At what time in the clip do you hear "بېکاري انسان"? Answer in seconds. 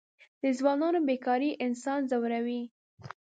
1.07-1.99